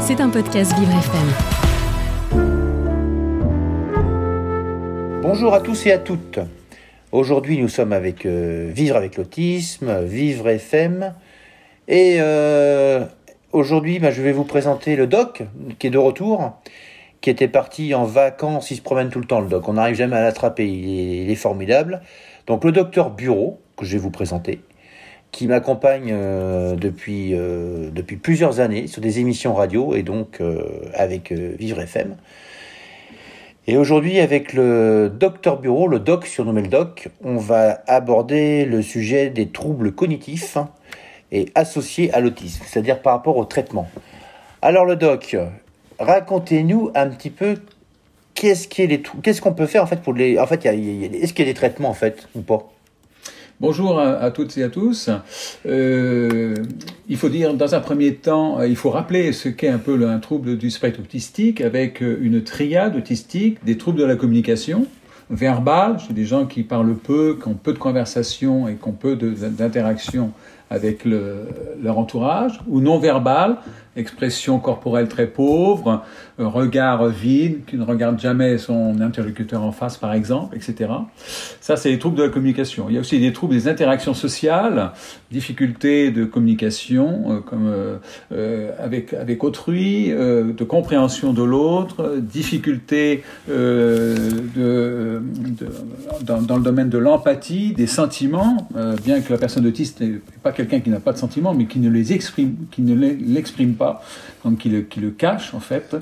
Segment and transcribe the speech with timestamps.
[0.00, 2.40] C'est un podcast Vivre FM.
[5.22, 6.38] Bonjour à tous et à toutes.
[7.12, 11.14] Aujourd'hui, nous sommes avec euh, Vivre avec l'autisme, Vivre FM.
[11.88, 13.04] Et euh,
[13.52, 15.42] aujourd'hui, bah, je vais vous présenter le doc
[15.78, 16.52] qui est de retour,
[17.20, 18.70] qui était parti en vacances.
[18.70, 19.68] Il se promène tout le temps, le doc.
[19.68, 20.66] On n'arrive jamais à l'attraper.
[20.68, 22.00] Il, est- il est formidable.
[22.46, 24.60] Donc, le docteur Bureau, que je vais vous présenter,
[25.32, 30.62] qui m'accompagne euh, depuis, euh, depuis plusieurs années sur des émissions radio et donc euh,
[30.94, 32.16] avec Vivre FM.
[33.66, 38.82] Et aujourd'hui, avec le docteur Bureau, le doc, surnommé le doc, on va aborder le
[38.82, 40.56] sujet des troubles cognitifs
[41.30, 43.88] et associés à l'autisme, c'est-à-dire par rapport au traitement.
[44.62, 45.36] Alors le doc,
[46.00, 47.58] racontez-nous un petit peu
[48.34, 51.54] qu'est-ce qu'on peut faire en fait pour les en fait est-ce qu'il y a des
[51.54, 52.66] traitements en fait ou pas?
[53.60, 55.10] Bonjour à, toutes et à tous.
[55.66, 56.54] Euh,
[57.10, 59.96] il faut dire, dans un premier temps, euh, il faut rappeler ce qu'est un peu
[59.96, 64.16] le- un trouble du spectre autistique avec euh, une triade autistique, des troubles de la
[64.16, 64.86] communication
[65.28, 68.92] verbale, chez des gens qui parlent peu, qui ont peu de conversation et qui ont
[68.92, 70.32] peu d'interaction
[70.70, 71.46] avec le-
[71.82, 73.56] leur entourage, ou non verbal,
[74.00, 76.02] expression corporelle très pauvre,
[76.40, 80.90] euh, regard vide, qui ne regarde jamais son interlocuteur en face, par exemple, etc.
[81.60, 82.86] Ça, c'est les troubles de la communication.
[82.88, 84.90] Il y a aussi des troubles des interactions sociales,
[85.30, 87.98] difficultés de communication, euh,
[88.32, 93.54] euh, avec autrui, de compréhension de l'autre, difficultés dans,
[96.56, 98.68] le domaine de l'empathie, des sentiments,
[99.04, 101.78] bien que la personne autiste n'est pas quelqu'un qui n'a pas de sentiments, mais qui
[101.78, 103.89] ne les exprime, qui ne l'exprime pas,
[104.58, 105.96] qui le, qui le cache en fait.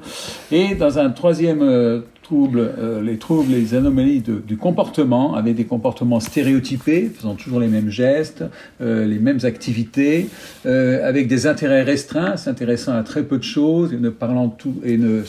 [0.50, 5.54] Et dans un troisième euh, trouble, euh, les troubles, les anomalies de- du comportement, avec
[5.54, 8.44] des comportements stéréotypés, faisant toujours les mêmes gestes,
[8.82, 10.28] euh, les mêmes activités,
[10.66, 14.74] euh, avec des intérêts restreints, s'intéressant à très peu de choses et ne parlant tout
[14.84, 15.22] et ne,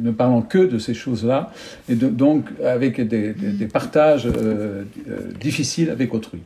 [0.00, 1.50] ne parlant que de ces choses-là,
[1.88, 6.40] et de- donc avec des, des- des partages euh, euh, difficiles avec autrui.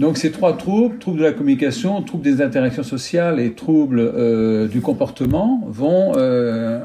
[0.00, 4.66] Donc ces trois troubles, troubles de la communication, troubles des interactions sociales et troubles euh,
[4.66, 6.12] du comportement, vont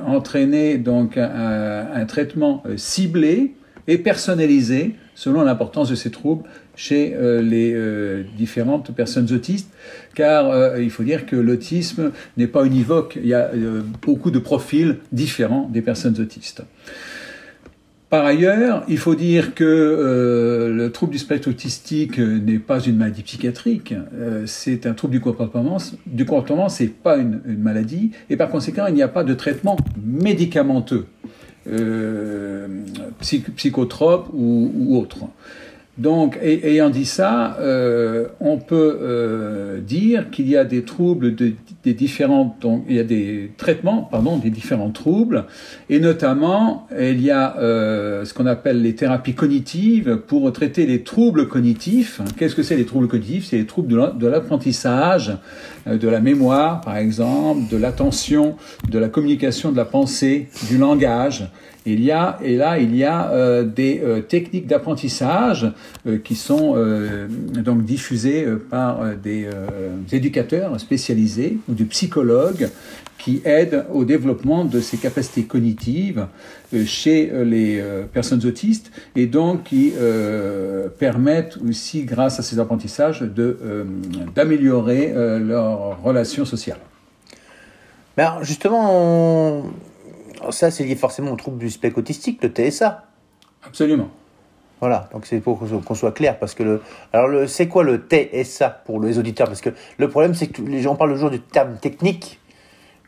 [0.07, 3.53] entraîner donc un, un traitement euh, ciblé
[3.87, 6.43] et personnalisé selon l'importance de ces troubles
[6.75, 9.69] chez euh, les euh, différentes personnes autistes,
[10.15, 13.51] car il faut dire que l'autisme n'est pas univoque, il y a
[14.01, 16.63] beaucoup de profils différents des personnes autistes.
[18.09, 23.21] Par ailleurs, il faut dire que le trouble du spectre autistique n'est pas une maladie
[23.21, 23.93] psychiatrique,
[24.47, 25.77] c'est un trouble du comportement.
[26.07, 29.77] Du comportement, c'est pas une maladie, et par conséquent, il n'y a pas de traitement
[30.03, 31.05] médicamenteux,
[31.69, 32.67] euh,
[33.21, 35.17] psych- psychotrope ou, ou autre.
[35.99, 41.51] Donc, ayant dit ça, euh, on peut euh, dire qu'il y a des troubles de,
[41.83, 45.43] des différents, donc il y a des traitements, pardon, des différents troubles,
[45.89, 51.03] et notamment il y a euh, ce qu'on appelle les thérapies cognitives pour traiter les
[51.03, 52.21] troubles cognitifs.
[52.37, 53.47] Qu'est-ce que c'est les troubles cognitifs?
[53.49, 55.33] C'est les troubles de la- de l'apprentissage,
[55.85, 58.55] de la mémoire, par exemple, de l'attention,
[58.89, 61.49] de la communication, de la pensée, du langage.
[61.85, 65.71] Il y a, et là, il y a des techniques d'apprentissage
[66.23, 69.67] qui sont euh, donc diffusées euh, par euh, des euh,
[70.11, 72.69] éducateurs spécialisés ou des psychologues
[73.17, 76.25] qui aident au développement de ces capacités cognitives
[76.73, 82.43] euh, chez euh, les euh, personnes autistes et donc qui euh, permettent aussi, grâce à
[82.43, 83.83] ces apprentissages, euh,
[84.33, 86.79] d'améliorer euh, leurs relations sociales.
[88.17, 89.63] Mais alors, justement,
[90.41, 93.05] on- ça c'est lié forcément au trouble du spectre autistique, le TSA.
[93.63, 94.09] Absolument.
[94.79, 96.81] Voilà, donc c'est pour qu'on soit clair, parce que le,
[97.11, 99.47] alors le, c'est quoi le TSA pour les auditeurs?
[99.47, 102.39] Parce que le problème, c'est que les gens parlent toujours du terme technique,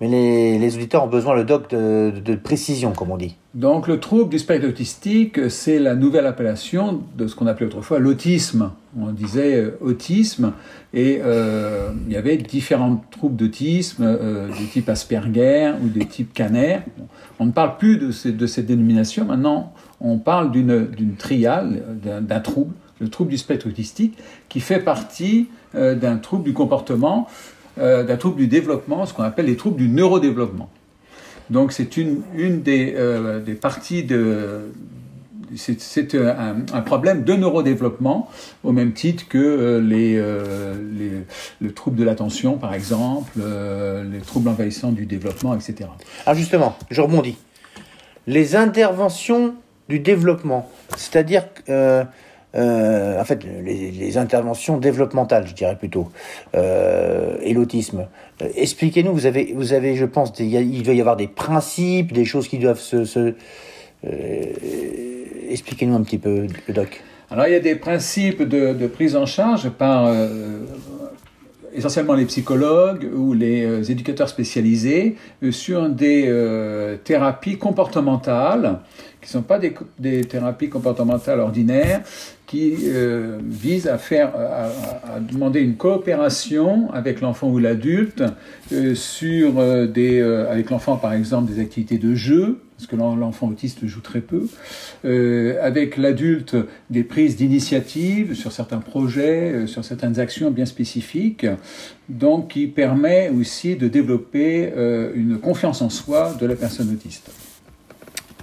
[0.01, 3.37] mais les, les auditeurs ont besoin le doc de, de, précision, comme on dit.
[3.53, 7.99] Donc le trouble du spectre autistique, c'est la nouvelle appellation de ce qu'on appelait autrefois
[7.99, 8.71] l'autisme.
[8.99, 10.53] On disait euh, autisme
[10.93, 16.33] et euh, il y avait différents troubles d'autisme, euh, du type Asperger ou des types
[16.33, 16.79] Kanner.
[17.39, 19.71] On ne parle plus de, ces, de cette dénomination, maintenant
[20.03, 24.17] on parle d'une triade, d'un trouble, le trouble du spectre autistique,
[24.49, 27.27] qui fait partie euh, d'un trouble du comportement,
[27.79, 30.69] euh, d'un trouble du développement, ce qu'on appelle les troubles du neurodéveloppement.
[31.49, 34.71] Donc c'est une, une des, euh, des parties de...
[35.53, 38.29] C'est un, un problème de neurodéveloppement,
[38.63, 41.11] au même titre que les, les,
[41.59, 45.89] le trouble de l'attention, par exemple, les troubles envahissants du développement, etc.
[46.25, 47.35] Alors justement, je rebondis.
[48.27, 49.55] Les interventions
[49.89, 52.03] du développement, c'est-à-dire que,
[52.55, 56.11] euh, en fait, les, interventions développementales, je dirais plutôt,
[56.53, 58.07] et l'autisme.
[58.55, 62.47] Expliquez-nous, vous avez, vous avez, je pense, il doit y avoir des principes, des choses
[62.47, 63.35] qui doivent se...
[65.49, 67.01] expliquez-nous un petit peu, le doc.
[67.31, 70.59] Alors il y a des principes de, prise en charge par euh,
[71.73, 76.29] essentiellement les psychologues ou les euh, éducateurs spécialisés euh, sur des
[77.05, 78.79] thérapies comportementales
[79.21, 82.01] qui ne sont pas des, thérapies comportementales ordinaires,
[82.47, 82.73] qui
[83.43, 84.33] visent à faire,
[85.31, 88.23] demander une coopération avec l'enfant ou l'adulte
[88.93, 94.01] sur des, avec l'enfant par exemple des activités de jeu, parce que l'enfant autiste joue
[94.01, 94.47] très peu,
[95.05, 96.55] euh, avec l'adulte
[96.89, 101.45] des prises d'initiative sur certains projets, euh, sur certaines actions bien spécifiques,
[102.09, 107.29] donc qui permet aussi de développer euh, une confiance en soi de la personne autiste.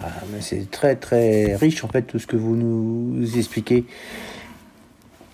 [0.02, 0.08] Ah,
[0.40, 3.84] c'est très très riche en fait tout ce que vous nous expliquez.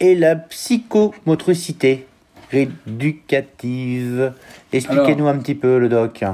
[0.00, 2.06] Et la psychomotricité
[2.50, 4.32] rééducative.
[4.72, 6.24] Expliquez-nous un petit peu le doc.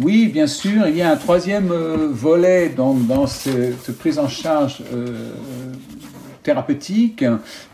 [0.00, 4.82] Oui, bien sûr, il y a un troisième euh, volet dans cette, prise en charge
[4.94, 5.32] euh,
[6.42, 7.24] thérapeutique,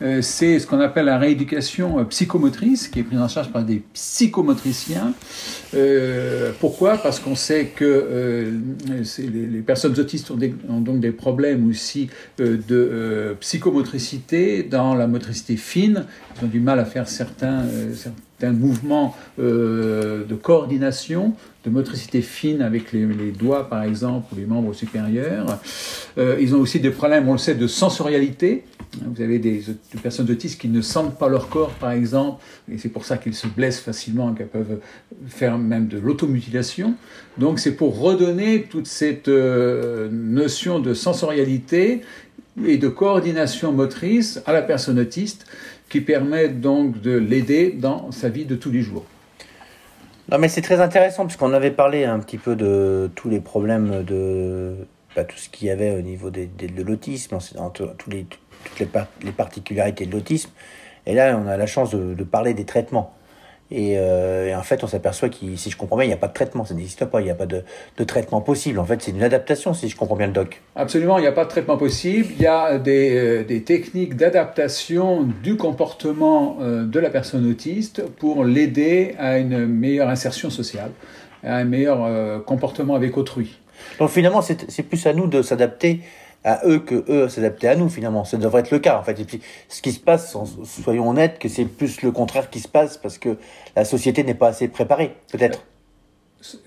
[0.02, 3.82] euh, c'est ce qu'on appelle la rééducation psychomotrice, qui est prise en charge par des
[3.94, 5.12] psychomotriciens.
[6.60, 6.98] pourquoi?
[6.98, 8.50] Parce qu'on sait que
[9.18, 12.08] les, personnes autistes ont, donc des problèmes aussi
[12.38, 16.04] de psychomotricité dans la motricité fine.
[16.36, 17.64] Ils ont du mal à faire certains
[18.42, 21.34] mouvements de coordination
[21.66, 25.58] de motricité fine avec les, doigts, par exemple, ou les membres supérieurs.
[26.16, 28.64] Euh, ils ont aussi des problèmes, on le sait, de sensorialité.
[29.04, 29.62] Vous avez des,
[30.00, 33.34] personnes autistes qui ne sentent pas leur corps, par exemple, et c'est pour ça qu'ils
[33.34, 34.78] se blessent facilement, qu'elles peuvent
[35.26, 36.94] faire même de l'automutilation.
[37.36, 42.02] Donc c'est pour redonner toute cette euh, notion de sensorialité
[42.64, 45.46] et de coordination motrice à la personne autiste
[45.88, 49.04] qui permet donc de l'aider dans sa vie de tous les jours.
[50.30, 54.02] Non, mais c'est très intéressant puisqu'on avait parlé un petit peu de tous les problèmes
[54.02, 54.74] de
[55.14, 57.38] bah, tout ce qu'il y avait au niveau des, de l'autisme,
[57.72, 58.26] toutes les,
[59.36, 60.50] particularités de l'autisme.
[61.06, 63.14] Et là, on a la chance de parler des traitements.
[63.72, 66.28] Euh, et, en fait, on s'aperçoit qu'il, si je comprends bien, il n'y a pas
[66.28, 67.64] de traitement, ça n'existe pas, il n'y a pas de,
[68.04, 68.78] traitement possible.
[68.78, 70.62] En fait, c'est une adaptation, si je comprends bien le doc.
[70.76, 72.28] Absolument, il n'y a pas de traitement possible.
[72.36, 78.44] Il y a des, euh, techniques d'adaptation du comportement euh, de la personne autiste pour
[78.44, 80.90] l'aider à une meilleure insertion sociale,
[81.42, 83.58] à un meilleur comportement avec autrui.
[83.98, 86.00] Donc finalement, c'est plus à nous de s'adapter
[86.46, 88.24] à eux que eux s'adapter à nous finalement.
[88.24, 89.20] Ça devrait être le cas en fait.
[89.20, 90.34] Et puis ce qui se passe,
[90.64, 93.36] soyons honnêtes, que c'est plus le contraire qui se passe parce que
[93.74, 95.64] la société n'est pas assez préparée, peut-être.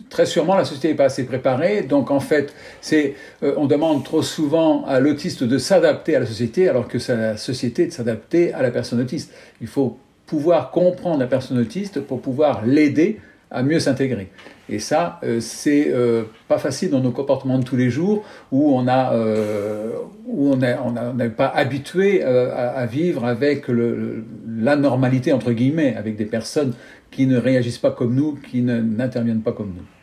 [0.09, 1.83] Très sûrement, la société n'est pas assez préparée.
[1.83, 6.25] Donc, en fait, c'est, euh, on demande trop souvent à l'autiste de s'adapter à la
[6.25, 9.31] société, alors que c'est la société de s'adapter à la personne autiste.
[9.61, 13.19] Il faut pouvoir comprendre la personne autiste pour pouvoir l'aider
[13.51, 14.29] à mieux s'intégrer.
[14.69, 18.75] Et ça, euh, c'est euh, pas facile dans nos comportements de tous les jours où
[18.75, 19.93] on a, euh,
[20.27, 26.15] où on n'est on pas habitué à, vivre avec le, la normalité entre guillemets, avec
[26.15, 26.73] des personnes
[27.09, 29.98] qui ne réagissent pas comme nous, qui n'interviennent pas comme nous.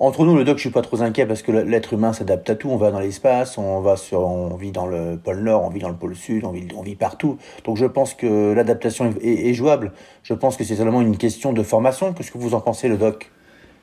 [0.00, 2.54] Entre nous, le doc, je suis pas trop inquiet parce que l'être humain s'adapte à
[2.54, 2.68] tout.
[2.68, 5.80] On va dans l'espace, on va sur, on vit dans le pôle Nord, on vit
[5.80, 7.36] dans le pôle Sud, on vit, on vit partout.
[7.64, 9.90] Donc je pense que l'adaptation est, jouable.
[10.22, 12.12] Je pense que c'est seulement une question de formation.
[12.12, 13.32] Qu'est-ce que vous en pensez, le doc?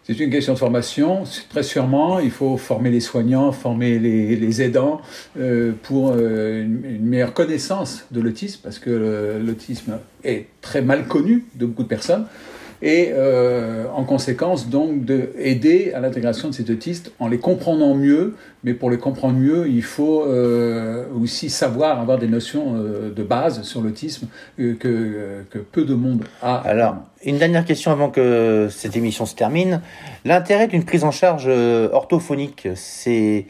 [0.04, 2.20] C'est une question de formation, très sûrement.
[2.20, 5.02] Il faut former les soignants, former les, aidants
[5.38, 11.44] euh, pour euh, une, meilleure connaissance de l'autisme, parce que l'autisme est très mal connu
[11.56, 12.26] de beaucoup de personnes
[12.86, 18.36] et euh, en conséquence donc d'aider à l'intégration de ces autistes en les comprenant mieux,
[18.64, 23.24] mais pour les comprendre mieux, il faut euh, aussi savoir avoir des notions euh, de
[23.24, 24.28] base sur l'autisme
[24.60, 24.76] que,
[25.50, 26.58] que, peu de monde a.
[26.58, 29.82] Alors, une dernière question avant que cette émission se termine.
[30.24, 33.48] L'intérêt d'une prise en charge orthophonique, c'est...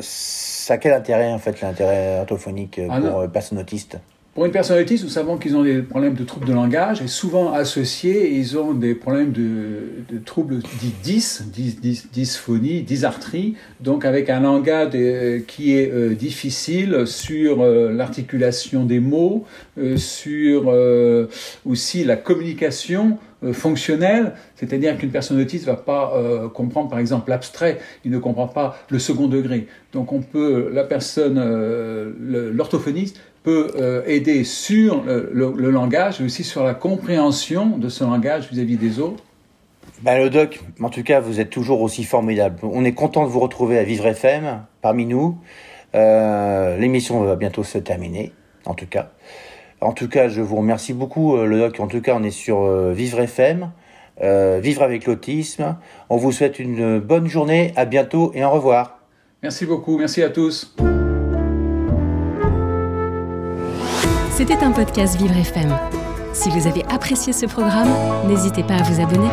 [0.00, 3.96] ça a quel intérêt en fait l'intérêt orthophonique ah pour personnes autistes
[4.36, 7.06] pour une personne autiste, nous savons qu'ils ont des problèmes de troubles de langage et
[7.06, 11.42] souvent associés, ils ont des problèmes de, troubles dits dys,
[11.80, 18.84] dys, dysphonie, dysarthrie, donc avec un langage euh, qui est euh, difficile sur euh, l'articulation
[18.84, 19.46] des mots,
[19.96, 20.70] sur
[21.64, 23.18] aussi la communication
[23.52, 28.48] fonctionnelle, c'est-à-dire qu'une personne autiste ne va pas comprendre par exemple l'abstrait, il ne comprend
[28.48, 29.66] pas le second degré.
[29.92, 31.38] Donc on peut, la personne,
[32.52, 38.50] l'orthophoniste peut euh, aider sur le, langage, mais aussi sur la compréhension de ce langage
[38.50, 39.22] vis-à-vis des autres.
[40.02, 42.58] Ben, le doc, en tout cas, vous êtes toujours aussi formidable.
[42.64, 45.38] On est content de vous retrouver à Vivre FM, parmi nous.
[45.94, 48.32] L'émission va bientôt se terminer,
[48.64, 49.12] en tout cas.
[49.80, 51.78] En tout cas, je vous remercie beaucoup, le doc.
[51.78, 53.70] En tout cas, on est sur Vivre FM.
[54.20, 55.76] vivre avec l'autisme.
[56.10, 58.98] On vous souhaite une bonne journée, à bientôt et au revoir.
[59.42, 60.74] Merci beaucoup, merci à tous.
[64.36, 65.74] C'était un podcast Vivre FM.
[66.34, 67.88] Si vous avez apprécié ce programme,
[68.28, 69.30] n'hésitez pas à vous abonner.